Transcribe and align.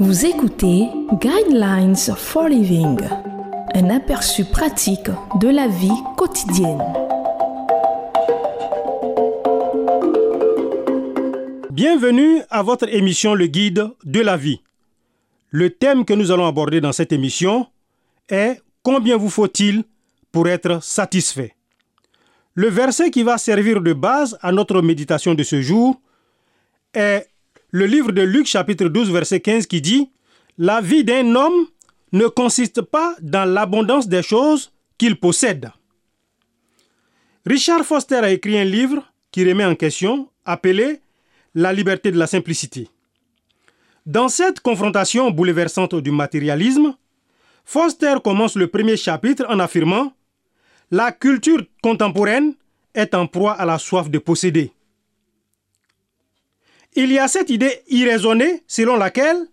Vous 0.00 0.26
écoutez 0.26 0.88
Guidelines 1.20 1.94
for 2.16 2.48
Living, 2.48 2.98
un 3.74 3.90
aperçu 3.90 4.44
pratique 4.44 5.08
de 5.40 5.48
la 5.48 5.68
vie 5.68 6.02
quotidienne. 6.16 6.82
Bienvenue 11.70 12.42
à 12.50 12.62
votre 12.64 12.92
émission 12.92 13.34
Le 13.34 13.46
Guide 13.46 13.88
de 14.04 14.20
la 14.20 14.36
vie. 14.36 14.60
Le 15.50 15.70
thème 15.70 16.04
que 16.04 16.14
nous 16.14 16.32
allons 16.32 16.48
aborder 16.48 16.80
dans 16.80 16.92
cette 16.92 17.12
émission 17.12 17.68
est 18.28 18.60
Combien 18.82 19.16
vous 19.16 19.30
faut-il 19.30 19.84
pour 20.32 20.48
être 20.48 20.82
satisfait? 20.82 21.54
Le 22.54 22.68
verset 22.68 23.12
qui 23.12 23.22
va 23.22 23.38
servir 23.38 23.80
de 23.80 23.92
base 23.92 24.36
à 24.42 24.50
notre 24.50 24.82
méditation 24.82 25.34
de 25.34 25.44
ce 25.44 25.60
jour 25.60 26.00
est 26.92 27.28
le 27.74 27.86
livre 27.86 28.12
de 28.12 28.22
Luc 28.22 28.46
chapitre 28.46 28.84
12 28.86 29.10
verset 29.10 29.40
15 29.40 29.66
qui 29.66 29.80
dit 29.80 30.08
La 30.58 30.80
vie 30.80 31.02
d'un 31.02 31.34
homme 31.34 31.66
ne 32.12 32.28
consiste 32.28 32.82
pas 32.82 33.16
dans 33.20 33.44
l'abondance 33.44 34.06
des 34.06 34.22
choses 34.22 34.70
qu'il 34.96 35.18
possède. 35.18 35.72
Richard 37.44 37.84
Foster 37.84 38.18
a 38.22 38.30
écrit 38.30 38.56
un 38.56 38.64
livre 38.64 39.02
qui 39.32 39.44
remet 39.44 39.64
en 39.64 39.74
question 39.74 40.28
appelé 40.44 41.00
La 41.56 41.72
liberté 41.72 42.12
de 42.12 42.16
la 42.16 42.28
simplicité. 42.28 42.88
Dans 44.06 44.28
cette 44.28 44.60
confrontation 44.60 45.32
bouleversante 45.32 45.96
du 45.96 46.12
matérialisme, 46.12 46.94
Foster 47.64 48.14
commence 48.22 48.54
le 48.54 48.68
premier 48.68 48.96
chapitre 48.96 49.46
en 49.48 49.58
affirmant 49.58 50.12
La 50.92 51.10
culture 51.10 51.64
contemporaine 51.82 52.54
est 52.94 53.14
en 53.16 53.26
proie 53.26 53.54
à 53.54 53.64
la 53.64 53.78
soif 53.80 54.08
de 54.08 54.18
posséder. 54.18 54.70
Il 56.96 57.10
y 57.12 57.18
a 57.18 57.26
cette 57.28 57.50
idée 57.50 57.82
irraisonnée 57.88 58.62
selon 58.66 58.96
laquelle 58.96 59.48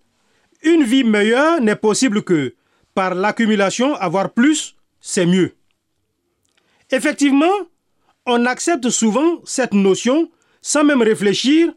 une 0.64 0.84
vie 0.84 1.03
meilleure 1.03 1.59
n'est 1.59 1.75
possible 1.75 2.23
que 2.23 2.53
par 2.94 3.16
l'accumulation, 3.16 3.95
avoir 3.95 4.31
plus, 4.31 4.75
c'est 5.00 5.25
mieux. 5.25 5.56
Effectivement, 6.92 7.53
on 8.25 8.45
accepte 8.45 8.89
souvent 8.89 9.42
cette 9.44 9.73
notion 9.73 10.30
sans 10.62 10.84
même 10.84 11.02
réfléchir, 11.02 11.73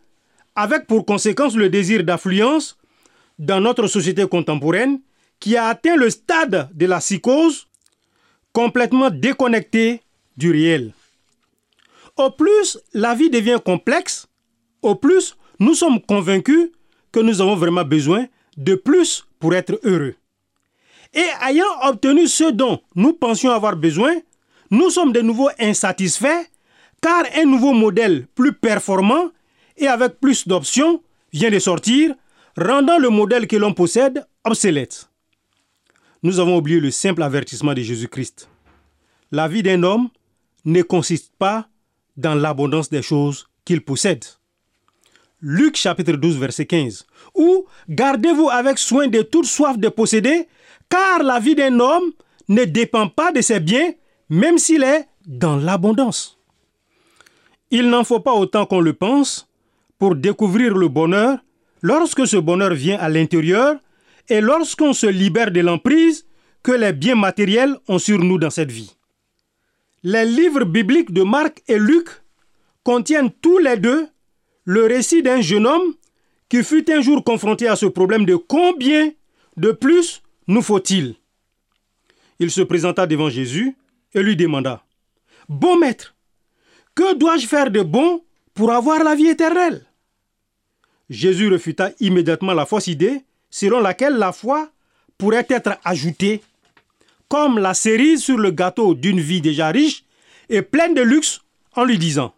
avec 0.54 0.86
pour 0.86 1.06
conséquence 1.06 1.56
le 1.56 1.70
désir 1.70 2.04
d'affluence 2.04 2.76
dans 3.38 3.60
notre 3.60 3.86
société 3.86 4.26
contemporaine 4.26 5.00
qui 5.40 5.56
a 5.56 5.66
atteint 5.66 5.96
le 5.96 6.10
stade 6.10 6.68
de 6.74 6.86
la 6.86 6.98
psychose 6.98 7.66
complètement 8.52 9.10
déconnectée 9.10 10.02
du 10.36 10.50
réel. 10.52 10.92
Au 12.16 12.30
plus 12.30 12.78
la 12.92 13.14
vie 13.14 13.30
devient 13.30 13.58
complexe, 13.64 14.26
au 14.82 14.94
plus 14.94 15.36
nous 15.64 15.74
sommes 15.74 16.00
convaincus 16.00 16.70
que 17.10 17.20
nous 17.20 17.40
avons 17.40 17.56
vraiment 17.56 17.84
besoin 17.84 18.26
de 18.56 18.74
plus 18.74 19.26
pour 19.38 19.54
être 19.54 19.80
heureux. 19.82 20.14
Et 21.14 21.26
ayant 21.48 21.64
obtenu 21.84 22.26
ce 22.26 22.50
dont 22.50 22.80
nous 22.94 23.14
pensions 23.14 23.50
avoir 23.50 23.76
besoin, 23.76 24.14
nous 24.70 24.90
sommes 24.90 25.12
de 25.12 25.20
nouveau 25.22 25.48
insatisfaits 25.58 26.44
car 27.00 27.24
un 27.34 27.44
nouveau 27.44 27.72
modèle 27.72 28.26
plus 28.34 28.52
performant 28.52 29.30
et 29.76 29.86
avec 29.86 30.20
plus 30.20 30.46
d'options 30.46 31.02
vient 31.32 31.50
de 31.50 31.58
sortir, 31.58 32.14
rendant 32.56 32.98
le 32.98 33.08
modèle 33.08 33.46
que 33.46 33.56
l'on 33.56 33.72
possède 33.72 34.26
obsolète. 34.44 35.08
Nous 36.22 36.40
avons 36.40 36.58
oublié 36.58 36.78
le 36.78 36.90
simple 36.90 37.22
avertissement 37.22 37.74
de 37.74 37.82
Jésus-Christ. 37.82 38.48
La 39.32 39.48
vie 39.48 39.62
d'un 39.62 39.82
homme 39.82 40.08
ne 40.64 40.82
consiste 40.82 41.32
pas 41.38 41.68
dans 42.16 42.34
l'abondance 42.34 42.90
des 42.90 43.02
choses 43.02 43.46
qu'il 43.64 43.82
possède. 43.82 44.24
Luc 45.46 45.76
chapitre 45.76 46.14
12 46.14 46.38
verset 46.38 46.64
15. 46.64 47.04
Ou 47.34 47.66
gardez-vous 47.90 48.48
avec 48.48 48.78
soin 48.78 49.08
de 49.08 49.20
toute 49.20 49.44
soif 49.44 49.76
de 49.76 49.90
posséder, 49.90 50.48
car 50.88 51.22
la 51.22 51.38
vie 51.38 51.54
d'un 51.54 51.78
homme 51.80 52.12
ne 52.48 52.64
dépend 52.64 53.08
pas 53.08 53.30
de 53.30 53.42
ses 53.42 53.60
biens, 53.60 53.92
même 54.30 54.56
s'il 54.56 54.82
est 54.82 55.06
dans 55.26 55.56
l'abondance. 55.56 56.38
Il 57.70 57.90
n'en 57.90 58.04
faut 58.04 58.20
pas 58.20 58.32
autant 58.32 58.64
qu'on 58.64 58.80
le 58.80 58.94
pense 58.94 59.46
pour 59.98 60.16
découvrir 60.16 60.74
le 60.74 60.88
bonheur 60.88 61.38
lorsque 61.82 62.26
ce 62.26 62.38
bonheur 62.38 62.72
vient 62.72 62.98
à 62.98 63.10
l'intérieur 63.10 63.76
et 64.30 64.40
lorsqu'on 64.40 64.94
se 64.94 65.06
libère 65.06 65.50
de 65.50 65.60
l'emprise 65.60 66.26
que 66.62 66.72
les 66.72 66.94
biens 66.94 67.16
matériels 67.16 67.76
ont 67.88 67.98
sur 67.98 68.18
nous 68.18 68.38
dans 68.38 68.48
cette 68.48 68.72
vie. 68.72 68.96
Les 70.02 70.24
livres 70.24 70.64
bibliques 70.64 71.12
de 71.12 71.22
Marc 71.22 71.62
et 71.68 71.78
Luc 71.78 72.08
contiennent 72.82 73.30
tous 73.42 73.58
les 73.58 73.76
deux 73.76 74.08
le 74.64 74.86
récit 74.86 75.22
d'un 75.22 75.40
jeune 75.40 75.66
homme 75.66 75.94
qui 76.48 76.62
fut 76.62 76.90
un 76.90 77.00
jour 77.00 77.22
confronté 77.24 77.68
à 77.68 77.76
ce 77.76 77.86
problème 77.86 78.24
de 78.24 78.36
combien 78.36 79.10
de 79.56 79.72
plus 79.72 80.22
nous 80.46 80.62
faut-il? 80.62 81.16
Il 82.38 82.50
se 82.50 82.62
présenta 82.62 83.06
devant 83.06 83.30
Jésus 83.30 83.76
et 84.14 84.22
lui 84.22 84.36
demanda, 84.36 84.84
Bon 85.48 85.78
maître, 85.78 86.14
que 86.94 87.14
dois-je 87.14 87.46
faire 87.46 87.70
de 87.70 87.82
bon 87.82 88.22
pour 88.54 88.72
avoir 88.72 89.02
la 89.04 89.14
vie 89.14 89.28
éternelle? 89.28 89.84
Jésus 91.10 91.48
refuta 91.48 91.90
immédiatement 92.00 92.54
la 92.54 92.66
fausse 92.66 92.86
idée 92.86 93.22
selon 93.50 93.80
laquelle 93.80 94.14
la 94.14 94.32
foi 94.32 94.70
pourrait 95.18 95.46
être 95.48 95.78
ajoutée 95.84 96.42
comme 97.28 97.58
la 97.58 97.74
cerise 97.74 98.22
sur 98.22 98.38
le 98.38 98.50
gâteau 98.50 98.94
d'une 98.94 99.20
vie 99.20 99.40
déjà 99.40 99.68
riche 99.68 100.04
et 100.48 100.62
pleine 100.62 100.94
de 100.94 101.02
luxe 101.02 101.40
en 101.74 101.84
lui 101.84 101.98
disant 101.98 102.34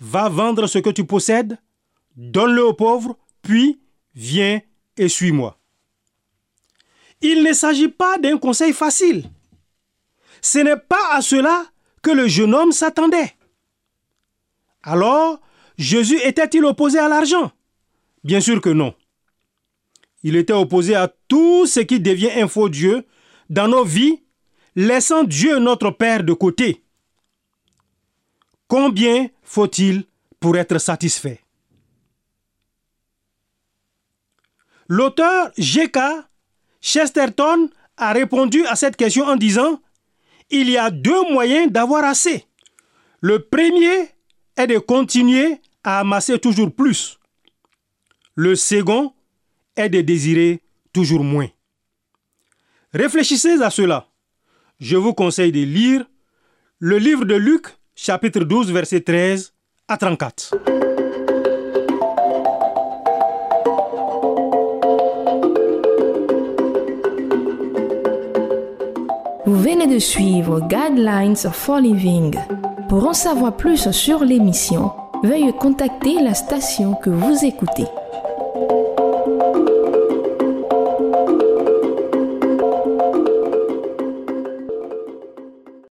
Va 0.00 0.28
vendre 0.28 0.66
ce 0.66 0.78
que 0.78 0.90
tu 0.90 1.04
possèdes, 1.04 1.58
donne-le 2.16 2.64
aux 2.64 2.74
pauvres, 2.74 3.16
puis 3.42 3.80
viens 4.14 4.60
et 4.96 5.08
suis-moi. 5.08 5.58
Il 7.22 7.42
ne 7.42 7.52
s'agit 7.52 7.88
pas 7.88 8.18
d'un 8.18 8.38
conseil 8.38 8.72
facile. 8.72 9.24
Ce 10.42 10.58
n'est 10.58 10.76
pas 10.76 11.12
à 11.12 11.22
cela 11.22 11.66
que 12.02 12.10
le 12.10 12.28
jeune 12.28 12.54
homme 12.54 12.72
s'attendait. 12.72 13.34
Alors, 14.82 15.40
Jésus 15.78 16.20
était-il 16.22 16.64
opposé 16.64 16.98
à 16.98 17.08
l'argent? 17.08 17.50
Bien 18.22 18.40
sûr 18.40 18.60
que 18.60 18.68
non. 18.68 18.94
Il 20.22 20.36
était 20.36 20.52
opposé 20.52 20.94
à 20.94 21.12
tout 21.28 21.66
ce 21.66 21.80
qui 21.80 22.00
devient 22.00 22.30
un 22.30 22.48
faux 22.48 22.68
Dieu 22.68 23.04
dans 23.50 23.68
nos 23.68 23.84
vies, 23.84 24.22
laissant 24.74 25.24
Dieu 25.24 25.58
notre 25.58 25.90
Père 25.90 26.24
de 26.24 26.32
côté. 26.32 26.82
Combien 28.68 29.28
faut-il 29.42 30.04
pour 30.40 30.56
être 30.56 30.78
satisfait? 30.78 31.40
L'auteur 34.88 35.50
G.K. 35.56 35.98
Chesterton 36.80 37.70
a 37.96 38.12
répondu 38.12 38.64
à 38.66 38.76
cette 38.76 38.96
question 38.96 39.24
en 39.24 39.36
disant 39.36 39.80
Il 40.50 40.70
y 40.70 40.76
a 40.76 40.90
deux 40.90 41.32
moyens 41.32 41.70
d'avoir 41.70 42.04
assez. 42.04 42.44
Le 43.20 43.40
premier 43.40 44.10
est 44.56 44.66
de 44.66 44.78
continuer 44.78 45.60
à 45.82 46.00
amasser 46.00 46.38
toujours 46.38 46.72
plus. 46.72 47.18
Le 48.34 48.54
second 48.54 49.14
est 49.76 49.88
de 49.88 50.00
désirer 50.00 50.60
toujours 50.92 51.24
moins. 51.24 51.48
Réfléchissez 52.92 53.62
à 53.62 53.70
cela. 53.70 54.08
Je 54.78 54.96
vous 54.96 55.14
conseille 55.14 55.52
de 55.52 55.62
lire 55.62 56.06
le 56.78 56.98
livre 56.98 57.24
de 57.24 57.34
Luc 57.34 57.66
chapitre 57.96 58.44
12, 58.44 58.72
verset 58.72 59.00
13 59.00 59.52
à 59.88 59.96
34. 59.96 60.54
Vous 69.46 69.56
venez 69.56 69.86
de 69.86 69.98
suivre 69.98 70.60
Guidelines 70.68 71.36
for 71.36 71.80
Living. 71.80 72.36
Pour 72.90 73.08
en 73.08 73.14
savoir 73.14 73.56
plus 73.56 73.90
sur 73.90 74.24
l'émission, 74.24 74.92
veuillez 75.24 75.52
contacter 75.52 76.20
la 76.22 76.34
station 76.34 76.94
que 76.94 77.10
vous 77.10 77.44
écoutez. 77.44 77.86